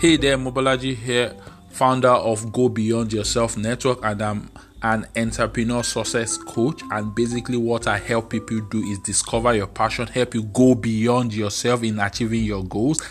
Hey 0.00 0.16
there, 0.18 0.36
Mobolaji 0.36 0.96
here, 0.96 1.34
founder 1.70 2.08
of 2.10 2.52
Go 2.52 2.68
Beyond 2.68 3.12
Yourself 3.12 3.56
Network, 3.56 4.04
and 4.04 4.20
I'm 4.20 4.50
an 4.82 5.06
entrepreneur 5.16 5.82
success 5.82 6.36
coach. 6.36 6.82
And 6.90 7.14
basically, 7.14 7.56
what 7.56 7.86
I 7.86 7.96
help 7.98 8.28
people 8.28 8.60
do 8.60 8.82
is 8.82 8.98
discover 8.98 9.54
your 9.54 9.68
passion, 9.68 10.06
help 10.08 10.34
you 10.34 10.42
go 10.42 10.74
beyond 10.74 11.32
yourself 11.32 11.82
in 11.84 12.00
achieving 12.00 12.44
your 12.44 12.64
goals. 12.64 13.02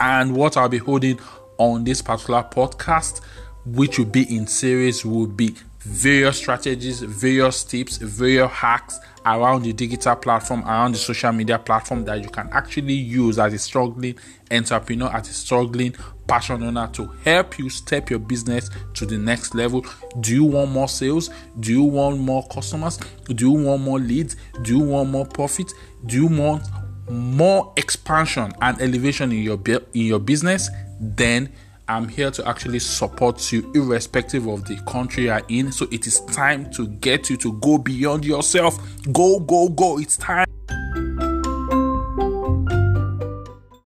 And 0.00 0.36
what 0.36 0.56
I'll 0.58 0.68
be 0.68 0.78
holding 0.78 1.20
on 1.56 1.84
this 1.84 2.02
particular 2.02 2.42
podcast, 2.42 3.22
which 3.64 3.98
will 3.98 4.06
be 4.06 4.24
in 4.34 4.46
series, 4.46 5.06
will 5.06 5.28
be 5.28 5.54
various 5.84 6.36
strategies, 6.36 7.00
various 7.00 7.64
tips, 7.64 7.96
various 7.96 8.50
hacks 8.50 9.00
around 9.24 9.62
the 9.62 9.72
digital 9.72 10.16
platform, 10.16 10.62
around 10.64 10.92
the 10.92 10.98
social 10.98 11.32
media 11.32 11.58
platform 11.58 12.04
that 12.04 12.22
you 12.22 12.28
can 12.28 12.48
actually 12.52 12.94
use 12.94 13.38
as 13.38 13.52
a 13.52 13.58
struggling 13.58 14.16
entrepreneur, 14.50 15.08
as 15.08 15.28
a 15.28 15.32
struggling 15.32 15.94
passion 16.26 16.62
owner 16.62 16.88
to 16.92 17.06
help 17.24 17.58
you 17.58 17.68
step 17.68 18.10
your 18.10 18.18
business 18.18 18.70
to 18.94 19.06
the 19.06 19.18
next 19.18 19.54
level. 19.54 19.84
Do 20.20 20.34
you 20.34 20.44
want 20.44 20.70
more 20.70 20.88
sales? 20.88 21.30
Do 21.60 21.72
you 21.72 21.82
want 21.82 22.18
more 22.18 22.46
customers? 22.48 22.98
Do 23.26 23.50
you 23.50 23.66
want 23.66 23.82
more 23.82 23.98
leads? 23.98 24.36
Do 24.62 24.78
you 24.78 24.84
want 24.84 25.10
more 25.10 25.26
profit? 25.26 25.72
Do 26.06 26.16
you 26.16 26.26
want 26.26 26.64
more 27.10 27.72
expansion 27.76 28.52
and 28.60 28.80
elevation 28.80 29.32
in 29.32 29.42
your 29.42 29.60
in 29.66 30.06
your 30.06 30.20
business? 30.20 30.70
Then 31.00 31.52
I'm 31.88 32.08
here 32.08 32.30
to 32.30 32.48
actually 32.48 32.78
support 32.78 33.52
you 33.52 33.70
irrespective 33.74 34.46
of 34.46 34.64
the 34.66 34.76
country 34.86 35.24
you're 35.24 35.42
in. 35.48 35.72
So 35.72 35.88
it 35.90 36.06
is 36.06 36.20
time 36.26 36.70
to 36.72 36.86
get 36.86 37.28
you 37.28 37.36
to 37.38 37.52
go 37.54 37.76
beyond 37.76 38.24
yourself. 38.24 38.78
Go, 39.12 39.40
go, 39.40 39.68
go. 39.68 39.98
It's 39.98 40.16
time. 40.16 40.46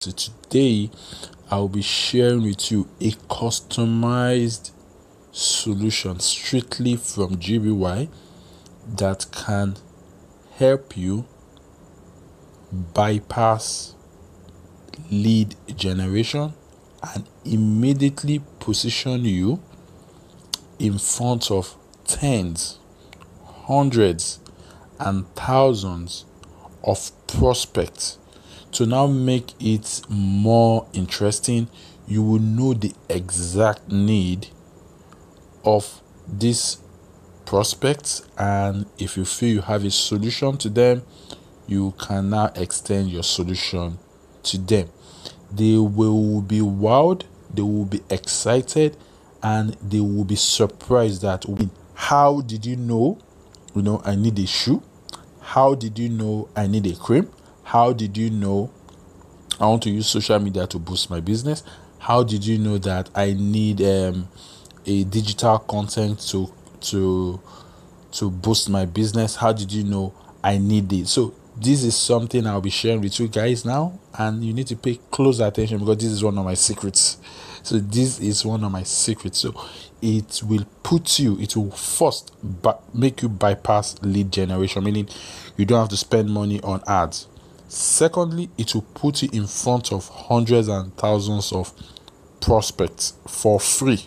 So 0.00 0.10
today 0.10 0.90
I 1.50 1.56
will 1.58 1.68
be 1.68 1.82
sharing 1.82 2.42
with 2.42 2.72
you 2.72 2.88
a 3.00 3.12
customized 3.12 4.72
solution 5.30 6.18
strictly 6.20 6.96
from 6.96 7.36
GBY 7.36 8.08
that 8.96 9.26
can 9.30 9.76
help 10.56 10.96
you 10.96 11.26
bypass 12.72 13.94
lead 15.10 15.54
generation 15.76 16.54
and 17.12 17.28
immediately 17.44 18.40
position 18.60 19.24
you 19.24 19.60
in 20.78 20.98
front 20.98 21.50
of 21.50 21.76
tens, 22.06 22.78
hundreds, 23.66 24.40
and 24.98 25.26
thousands 25.34 26.24
of 26.82 27.10
prospects. 27.26 28.18
To 28.72 28.86
now 28.86 29.06
make 29.06 29.52
it 29.60 30.02
more 30.08 30.86
interesting, 30.92 31.68
you 32.06 32.22
will 32.22 32.40
know 32.40 32.74
the 32.74 32.92
exact 33.08 33.90
need 33.90 34.48
of 35.64 36.00
these 36.26 36.78
prospects, 37.44 38.26
and 38.36 38.86
if 38.98 39.16
you 39.16 39.24
feel 39.24 39.54
you 39.54 39.60
have 39.60 39.84
a 39.84 39.90
solution 39.90 40.56
to 40.58 40.68
them, 40.68 41.02
you 41.66 41.94
can 41.98 42.30
now 42.30 42.50
extend 42.56 43.10
your 43.10 43.22
solution 43.22 43.98
to 44.42 44.58
them 44.58 44.88
they 45.52 45.76
will 45.78 46.40
be 46.40 46.60
wild, 46.60 47.26
they 47.52 47.62
will 47.62 47.84
be 47.84 48.02
excited, 48.10 48.96
and 49.42 49.74
they 49.82 50.00
will 50.00 50.24
be 50.24 50.36
surprised 50.36 51.22
that 51.22 51.44
how 51.94 52.40
did 52.40 52.66
you 52.66 52.76
know, 52.76 53.18
you 53.74 53.82
know, 53.82 54.02
I 54.04 54.16
need 54.16 54.38
a 54.38 54.46
shoe? 54.46 54.82
How 55.40 55.74
did 55.74 55.98
you 55.98 56.08
know 56.08 56.48
I 56.56 56.66
need 56.66 56.86
a 56.86 56.96
cream? 56.96 57.28
How 57.62 57.92
did 57.92 58.16
you 58.16 58.30
know 58.30 58.70
I 59.60 59.66
want 59.66 59.82
to 59.84 59.90
use 59.90 60.06
social 60.06 60.38
media 60.38 60.66
to 60.66 60.78
boost 60.78 61.10
my 61.10 61.20
business? 61.20 61.62
How 61.98 62.22
did 62.22 62.44
you 62.44 62.58
know 62.58 62.78
that 62.78 63.10
I 63.14 63.34
need 63.34 63.80
um, 63.82 64.28
a 64.86 65.04
digital 65.04 65.58
content 65.58 66.20
to 66.30 66.52
to 66.80 67.40
to 68.12 68.30
boost 68.30 68.68
my 68.68 68.84
business? 68.84 69.36
How 69.36 69.52
did 69.52 69.72
you 69.72 69.84
know 69.84 70.12
I 70.42 70.58
need 70.58 70.92
it? 70.92 71.08
So 71.08 71.34
this 71.56 71.84
is 71.84 71.96
something 71.96 72.46
I'll 72.46 72.60
be 72.60 72.70
sharing 72.70 73.00
with 73.00 73.18
you 73.20 73.28
guys 73.28 73.64
now, 73.64 73.98
and 74.18 74.44
you 74.44 74.52
need 74.52 74.66
to 74.68 74.76
pay 74.76 74.98
close 75.10 75.40
attention 75.40 75.78
because 75.78 75.98
this 75.98 76.10
is 76.10 76.24
one 76.24 76.36
of 76.36 76.44
my 76.44 76.54
secrets. 76.54 77.18
So, 77.62 77.78
this 77.78 78.20
is 78.20 78.44
one 78.44 78.64
of 78.64 78.72
my 78.72 78.82
secrets. 78.82 79.38
So, 79.38 79.54
it 80.02 80.42
will 80.44 80.66
put 80.82 81.18
you, 81.18 81.38
it 81.38 81.56
will 81.56 81.70
first 81.70 82.34
but 82.42 82.94
make 82.94 83.22
you 83.22 83.28
bypass 83.28 83.96
lead 84.02 84.32
generation, 84.32 84.84
meaning 84.84 85.08
you 85.56 85.64
don't 85.64 85.78
have 85.78 85.88
to 85.90 85.96
spend 85.96 86.30
money 86.30 86.60
on 86.62 86.82
ads. 86.86 87.28
Secondly, 87.68 88.50
it 88.58 88.74
will 88.74 88.82
put 88.82 89.22
you 89.22 89.28
in 89.32 89.46
front 89.46 89.92
of 89.92 90.08
hundreds 90.08 90.68
and 90.68 90.94
thousands 90.96 91.52
of 91.52 91.72
prospects 92.40 93.14
for 93.26 93.60
free, 93.60 94.06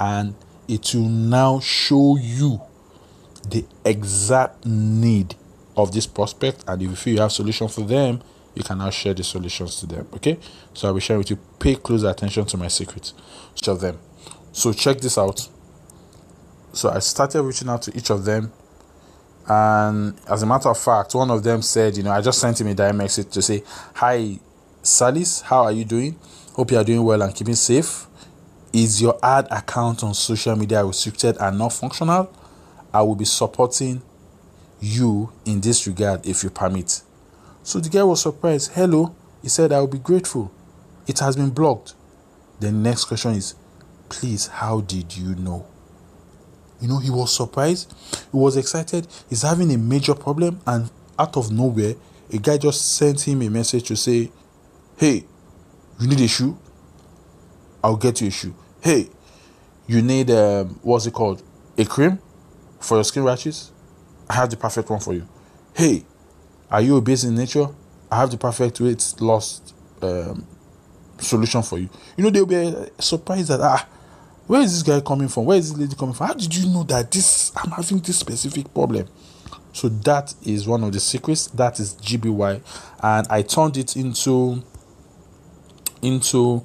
and 0.00 0.34
it 0.68 0.94
will 0.94 1.08
now 1.08 1.60
show 1.60 2.16
you 2.16 2.60
the 3.48 3.64
exact 3.84 4.66
need 4.66 5.36
of 5.76 5.92
this 5.92 6.06
prospect 6.06 6.64
and 6.66 6.82
if 6.82 6.88
you 6.90 6.96
feel 6.96 7.14
you 7.14 7.20
have 7.20 7.32
solution 7.32 7.68
for 7.68 7.82
them 7.82 8.20
you 8.54 8.62
can 8.62 8.78
now 8.78 8.90
share 8.90 9.12
the 9.14 9.22
solutions 9.22 9.78
to 9.80 9.86
them 9.86 10.06
okay? 10.14 10.38
So 10.74 10.88
i'll 10.88 10.94
be 10.94 11.00
sharing 11.00 11.18
with 11.18 11.30
you 11.30 11.38
pay 11.58 11.74
close 11.74 12.02
attention 12.02 12.44
to 12.46 12.56
my 12.56 12.68
secrets 12.68 13.14
each 13.56 13.68
of 13.68 13.80
them. 13.80 13.98
So 14.52 14.72
check 14.72 14.98
this 14.98 15.18
out. 15.18 15.48
So 16.72 16.90
i 16.90 16.98
started 17.00 17.42
reaching 17.42 17.68
out 17.68 17.82
to 17.82 17.96
each 17.96 18.10
of 18.10 18.24
them 18.24 18.52
and 19.48 20.18
as 20.28 20.42
a 20.42 20.46
matter 20.46 20.68
of 20.68 20.78
fact 20.78 21.14
one 21.14 21.30
of 21.30 21.42
them 21.44 21.62
said 21.62 21.96
you 21.96 22.02
know 22.02 22.10
i 22.10 22.20
just 22.20 22.40
sent 22.40 22.60
him 22.60 22.66
a 22.66 22.74
direct 22.74 22.96
message 22.96 23.30
to 23.30 23.40
say 23.40 23.62
hi 23.94 24.40
salis 24.86 25.40
how 25.42 25.64
are 25.64 25.72
you 25.72 25.84
doing? 25.84 26.16
Hope 26.54 26.70
you 26.70 26.78
are 26.78 26.84
doing 26.84 27.04
well 27.04 27.20
and 27.22 27.34
keeping 27.34 27.54
safe. 27.54 28.06
Is 28.72 29.02
your 29.02 29.18
ad 29.22 29.46
account 29.50 30.02
on 30.02 30.14
social 30.14 30.56
media 30.56 30.84
restricted 30.84 31.36
and 31.38 31.58
not 31.58 31.72
functional? 31.72 32.32
I 32.92 33.02
will 33.02 33.14
be 33.14 33.24
supporting 33.24 34.00
you 34.80 35.32
in 35.44 35.60
this 35.60 35.86
regard 35.86 36.26
if 36.26 36.42
you 36.42 36.50
permit. 36.50 37.02
So 37.62 37.80
the 37.80 37.88
guy 37.88 38.02
was 38.02 38.22
surprised. 38.22 38.72
Hello, 38.72 39.14
he 39.42 39.48
said, 39.48 39.72
I 39.72 39.80
will 39.80 39.86
be 39.86 39.98
grateful. 39.98 40.52
It 41.06 41.18
has 41.20 41.36
been 41.36 41.50
blocked. 41.50 41.94
The 42.60 42.72
next 42.72 43.04
question 43.04 43.32
is, 43.32 43.54
please, 44.08 44.46
how 44.46 44.80
did 44.80 45.16
you 45.16 45.34
know? 45.34 45.66
You 46.80 46.88
know, 46.88 46.98
he 46.98 47.10
was 47.10 47.34
surprised. 47.34 47.94
He 48.12 48.36
was 48.36 48.56
excited. 48.56 49.06
He's 49.28 49.42
having 49.42 49.72
a 49.72 49.78
major 49.78 50.14
problem, 50.14 50.60
and 50.66 50.90
out 51.18 51.36
of 51.36 51.50
nowhere, 51.50 51.94
a 52.32 52.38
guy 52.38 52.58
just 52.58 52.96
sent 52.96 53.26
him 53.26 53.42
a 53.42 53.48
message 53.48 53.84
to 53.88 53.96
say, 53.96 54.30
Hey, 54.96 55.24
you 56.00 56.08
need 56.08 56.20
a 56.20 56.28
shoe? 56.28 56.58
I'll 57.82 57.96
get 57.96 58.20
you 58.20 58.28
a 58.28 58.30
shoe. 58.30 58.54
Hey, 58.80 59.08
you 59.86 60.02
need 60.02 60.30
um, 60.30 60.80
what's 60.82 61.06
it 61.06 61.12
called? 61.12 61.42
A 61.78 61.84
cream 61.84 62.18
for 62.80 62.96
your 62.96 63.04
skin 63.04 63.22
rashes? 63.24 63.70
I 64.28 64.34
have 64.34 64.50
the 64.50 64.56
perfect 64.56 64.90
one 64.90 65.00
for 65.00 65.14
you. 65.14 65.28
Hey, 65.74 66.04
are 66.70 66.80
you 66.80 66.96
obese 66.96 67.24
in 67.24 67.34
nature? 67.34 67.68
I 68.10 68.20
have 68.20 68.30
the 68.30 68.38
perfect 68.38 68.80
weight 68.80 69.14
loss 69.20 69.60
um, 70.02 70.46
solution 71.18 71.62
for 71.62 71.78
you. 71.78 71.88
You 72.16 72.24
know, 72.24 72.30
they'll 72.30 72.46
be 72.46 72.74
surprised 72.98 73.48
that, 73.48 73.60
ah, 73.60 73.86
where 74.46 74.60
is 74.62 74.72
this 74.72 74.82
guy 74.82 75.04
coming 75.04 75.28
from? 75.28 75.44
Where 75.44 75.58
is 75.58 75.70
this 75.70 75.78
lady 75.78 75.96
coming 75.96 76.14
from? 76.14 76.28
How 76.28 76.34
did 76.34 76.54
you 76.54 76.68
know 76.68 76.82
that 76.84 77.10
this, 77.10 77.52
I'm 77.56 77.70
having 77.70 77.98
this 77.98 78.18
specific 78.18 78.72
problem? 78.72 79.08
So 79.72 79.88
that 79.88 80.34
is 80.44 80.66
one 80.66 80.84
of 80.84 80.92
the 80.92 81.00
secrets. 81.00 81.48
That 81.48 81.78
is 81.80 81.94
GBY. 81.96 82.62
And 83.02 83.26
I 83.28 83.42
turned 83.42 83.76
it 83.76 83.96
into, 83.96 84.62
into 86.00 86.64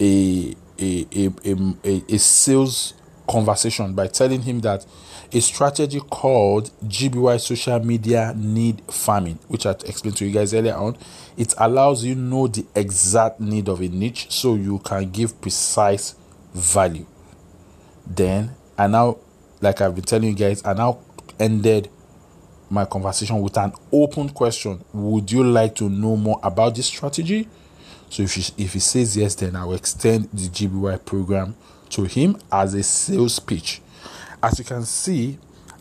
a, 0.00 0.54
a, 0.78 1.06
a, 1.14 1.30
a, 1.84 2.04
a 2.14 2.18
sales 2.18 2.94
conversation 3.30 3.94
by 3.94 4.08
telling 4.08 4.42
him 4.42 4.60
that 4.60 4.84
a 5.32 5.40
strategy 5.40 6.00
called 6.00 6.70
GBY 6.84 7.40
social 7.40 7.78
media 7.78 8.34
need 8.36 8.82
farming, 8.90 9.38
which 9.46 9.66
I 9.66 9.70
explained 9.70 10.16
to 10.16 10.26
you 10.26 10.32
guys 10.32 10.52
earlier 10.52 10.74
on. 10.74 10.96
It 11.36 11.54
allows 11.56 12.04
you 12.04 12.16
know 12.16 12.48
the 12.48 12.66
exact 12.74 13.38
need 13.40 13.68
of 13.68 13.80
a 13.80 13.88
niche 13.88 14.26
so 14.30 14.56
you 14.56 14.80
can 14.80 15.10
give 15.10 15.40
precise 15.40 16.16
value. 16.52 17.06
Then 18.06 18.56
I 18.76 18.88
now, 18.88 19.18
like 19.60 19.80
I've 19.80 19.94
been 19.94 20.04
telling 20.04 20.30
you 20.30 20.34
guys, 20.34 20.62
I 20.64 20.72
now 20.72 20.98
ended 21.38 21.88
my 22.68 22.84
conversation 22.84 23.40
with 23.40 23.56
an 23.56 23.72
open 23.92 24.30
question. 24.30 24.84
Would 24.92 25.30
you 25.30 25.44
like 25.44 25.76
to 25.76 25.88
know 25.88 26.16
more 26.16 26.40
about 26.42 26.74
this 26.74 26.86
strategy? 26.86 27.48
So 28.10 28.22
if 28.24 28.34
he, 28.34 28.62
if 28.62 28.74
he 28.74 28.80
says 28.80 29.16
yes, 29.16 29.34
then 29.36 29.56
I 29.56 29.64
will 29.64 29.74
extend 29.74 30.28
the 30.32 30.48
GBY 30.48 31.06
program 31.06 31.56
to 31.90 32.04
him 32.04 32.36
as 32.52 32.74
a 32.74 32.82
sales 32.82 33.38
pitch 33.38 33.80
as 34.42 34.58
you 34.58 34.64
can 34.64 34.84
see, 34.84 35.38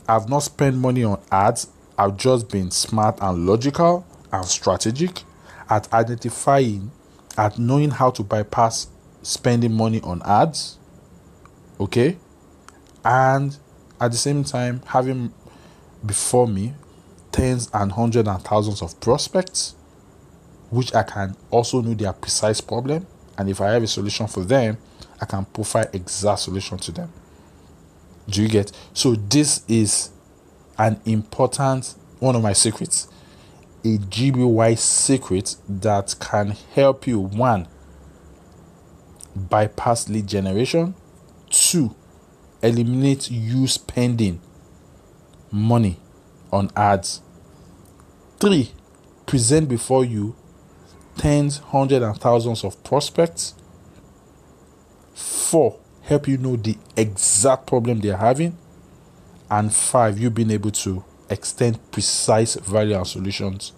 I've 0.07 0.29
not 0.29 0.39
spent 0.39 0.75
money 0.77 1.03
on 1.03 1.21
ads. 1.31 1.67
I've 1.97 2.17
just 2.17 2.49
been 2.49 2.71
smart 2.71 3.17
and 3.21 3.45
logical 3.45 4.05
and 4.31 4.45
strategic 4.45 5.23
at 5.69 5.91
identifying, 5.93 6.91
at 7.37 7.59
knowing 7.59 7.91
how 7.91 8.09
to 8.11 8.23
bypass 8.23 8.87
spending 9.21 9.73
money 9.73 10.01
on 10.01 10.21
ads. 10.23 10.77
Okay? 11.79 12.17
And 13.03 13.57
at 13.99 14.11
the 14.11 14.17
same 14.17 14.43
time, 14.43 14.81
having 14.87 15.33
before 16.05 16.47
me 16.47 16.73
tens 17.31 17.69
and 17.73 17.91
hundreds 17.91 18.27
and 18.27 18.41
thousands 18.41 18.81
of 18.81 18.99
prospects, 18.99 19.75
which 20.69 20.93
I 20.93 21.03
can 21.03 21.35
also 21.49 21.81
know 21.81 21.93
their 21.93 22.13
precise 22.13 22.61
problem 22.61 23.05
And 23.39 23.49
if 23.49 23.61
I 23.61 23.69
have 23.71 23.81
a 23.81 23.87
solution 23.87 24.27
for 24.27 24.43
them, 24.43 24.77
I 25.21 25.25
can 25.25 25.45
provide 25.45 25.95
exact 25.95 26.41
solution 26.41 26.77
to 26.79 26.91
them. 26.91 27.11
Do 28.27 28.43
you 28.43 28.49
get? 28.49 28.73
So 28.93 29.15
this 29.15 29.63
is 29.69 30.11
an 30.77 30.99
important 31.05 31.95
one 32.19 32.35
of 32.35 32.43
my 32.43 32.51
secrets. 32.51 33.07
A 33.85 33.97
GBY 33.97 34.77
secret 34.77 35.55
that 35.69 36.15
can 36.19 36.49
help 36.75 37.07
you 37.07 37.17
one 37.19 37.69
bypass 39.33 40.09
lead 40.09 40.27
generation, 40.27 40.93
two 41.49 41.95
eliminate 42.61 43.31
you 43.31 43.67
spending 43.67 44.41
money 45.49 45.97
on 46.51 46.69
ads, 46.75 47.21
three 48.37 48.71
present 49.25 49.69
before 49.69 50.03
you 50.03 50.35
tens, 51.19 51.57
hundreds, 51.57 52.03
and 52.03 52.17
thousands 52.17 52.63
of 52.63 52.81
prospects. 52.83 53.53
Four, 55.13 55.77
help 56.03 56.29
you 56.29 56.37
know 56.37 56.55
the 56.55 56.77
exact 56.95 57.67
problem 57.67 57.99
they're 57.99 58.15
having. 58.15 58.57
And 59.51 59.73
five, 59.73 60.17
you 60.17 60.29
being 60.29 60.51
able 60.51 60.71
to 60.71 61.03
extend 61.29 61.91
precise 61.91 62.55
value 62.55 62.95
and 62.95 63.05
solutions, 63.05 63.73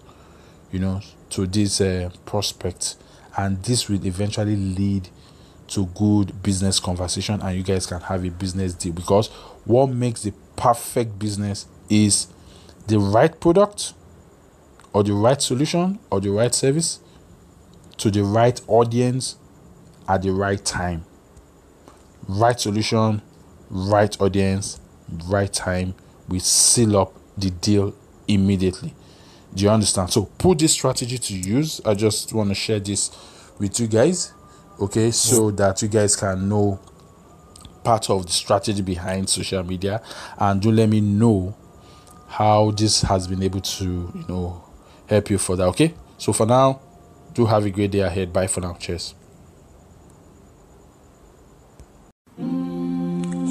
you 0.71 0.79
know, 0.79 1.01
to 1.31 1.47
these 1.47 1.81
uh, 1.81 2.11
prospects. 2.25 2.97
And 3.35 3.63
this 3.63 3.89
will 3.89 4.05
eventually 4.05 4.55
lead 4.55 5.09
to 5.69 5.87
good 5.87 6.43
business 6.43 6.79
conversation 6.79 7.41
and 7.41 7.57
you 7.57 7.63
guys 7.63 7.87
can 7.87 8.01
have 8.01 8.25
a 8.25 8.29
business 8.29 8.73
deal 8.73 8.91
because 8.91 9.29
what 9.63 9.87
makes 9.87 10.21
the 10.23 10.33
perfect 10.57 11.17
business 11.17 11.65
is 11.89 12.27
the 12.87 12.99
right 12.99 13.39
product 13.39 13.93
or 14.91 15.01
the 15.01 15.13
right 15.13 15.41
solution 15.41 15.97
or 16.09 16.19
the 16.19 16.29
right 16.29 16.53
service 16.53 16.99
to 18.01 18.09
the 18.09 18.23
right 18.23 18.59
audience 18.67 19.35
at 20.07 20.23
the 20.23 20.31
right 20.31 20.65
time. 20.65 21.05
Right 22.27 22.59
solution, 22.59 23.21
right 23.69 24.19
audience, 24.19 24.79
right 25.27 25.53
time. 25.53 25.93
We 26.27 26.39
seal 26.39 26.97
up 26.97 27.13
the 27.37 27.51
deal 27.51 27.93
immediately. 28.27 28.95
Do 29.53 29.63
you 29.65 29.69
understand? 29.69 30.11
So 30.11 30.25
put 30.39 30.57
this 30.57 30.73
strategy 30.73 31.19
to 31.19 31.37
use. 31.37 31.79
I 31.85 31.93
just 31.93 32.33
want 32.33 32.49
to 32.49 32.55
share 32.55 32.79
this 32.79 33.11
with 33.59 33.79
you 33.79 33.87
guys. 33.87 34.33
Okay, 34.79 35.11
so 35.11 35.51
that 35.51 35.79
you 35.83 35.87
guys 35.87 36.15
can 36.15 36.49
know 36.49 36.79
part 37.83 38.09
of 38.09 38.25
the 38.25 38.31
strategy 38.31 38.81
behind 38.81 39.29
social 39.29 39.63
media 39.63 40.01
and 40.39 40.59
do 40.59 40.71
let 40.71 40.89
me 40.89 41.01
know 41.01 41.55
how 42.27 42.71
this 42.71 43.03
has 43.03 43.27
been 43.27 43.43
able 43.43 43.61
to, 43.61 43.83
you 43.83 44.25
know, 44.27 44.63
help 45.07 45.29
you 45.29 45.37
for 45.37 45.55
that. 45.55 45.65
Okay, 45.65 45.93
so 46.17 46.33
for 46.33 46.47
now, 46.47 46.81
do 47.33 47.45
have 47.45 47.65
a 47.65 47.69
great 47.69 47.91
day 47.91 47.99
ahead. 47.99 48.33
Bye 48.33 48.47
for 48.47 48.61
now. 48.61 48.73
Cheers. 48.73 49.15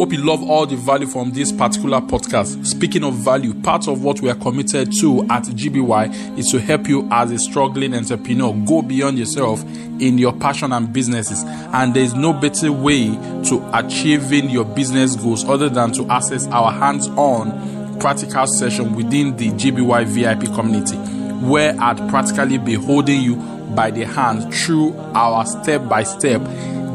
Hope 0.01 0.15
you 0.15 0.25
love 0.25 0.43
all 0.49 0.65
the 0.65 0.77
value 0.77 1.07
from 1.07 1.31
this 1.33 1.53
particular 1.53 2.01
podcast. 2.01 2.65
Speaking 2.67 3.05
of 3.05 3.17
value, 3.17 3.53
part 3.53 3.87
of 3.87 4.03
what 4.03 4.23
we 4.23 4.31
are 4.31 4.35
committed 4.35 4.91
to 4.99 5.23
at 5.25 5.43
GBY 5.43 6.39
is 6.39 6.51
to 6.53 6.59
help 6.59 6.89
you 6.89 7.07
as 7.11 7.31
a 7.31 7.39
struggling 7.39 7.95
entrepreneur 7.95 8.55
go 8.67 8.81
beyond 8.81 9.19
yourself 9.19 9.63
in 10.01 10.17
your 10.17 10.33
passion 10.33 10.73
and 10.73 10.91
businesses. 10.91 11.45
And 11.75 11.93
there 11.93 12.03
is 12.03 12.15
no 12.15 12.33
better 12.33 12.73
way 12.73 13.11
to 13.11 13.71
achieving 13.75 14.49
your 14.49 14.65
business 14.65 15.17
goals 15.17 15.45
other 15.45 15.69
than 15.69 15.93
to 15.93 16.07
access 16.07 16.47
our 16.47 16.73
hands 16.73 17.07
on 17.09 17.99
practical 18.01 18.47
session 18.47 18.95
within 18.95 19.37
the 19.37 19.51
GBY 19.51 20.07
VIP 20.07 20.55
community 20.55 20.97
where 21.41 21.75
I'd 21.81 21.97
practically 22.09 22.59
be 22.59 22.75
holding 22.75 23.21
you 23.21 23.60
by 23.75 23.91
the 23.91 24.05
hand 24.05 24.53
through 24.55 24.97
our 25.15 25.45
step 25.47 25.89
by 25.89 26.03
step 26.03 26.43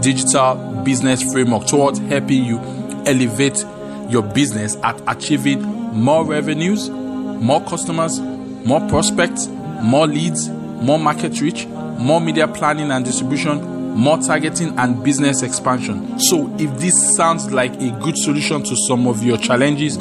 digital 0.01 0.55
business 0.83 1.31
framework 1.31 1.65
towards 1.65 1.99
helping 1.99 2.43
you 2.43 2.59
elevate 3.05 3.65
your 4.09 4.21
business 4.21 4.77
at 4.83 5.01
achieving 5.07 5.61
more 5.61 6.25
revenues, 6.25 6.89
more 6.89 7.63
customers, 7.65 8.19
more 8.19 8.87
prospects, 8.87 9.47
more 9.81 10.07
leads, 10.07 10.49
more 10.49 10.99
market 10.99 11.39
reach, 11.41 11.65
more 11.97 12.21
media 12.21 12.47
planning 12.47 12.91
and 12.91 13.05
distribution, 13.05 13.63
more 13.95 14.17
targeting 14.17 14.77
and 14.77 15.03
business 15.03 15.41
expansion. 15.41 16.19
So, 16.19 16.53
if 16.59 16.77
this 16.79 17.15
sounds 17.15 17.51
like 17.51 17.73
a 17.81 17.91
good 18.01 18.17
solution 18.17 18.63
to 18.63 18.75
some 18.87 19.07
of 19.07 19.23
your 19.23 19.37
challenges, 19.37 19.97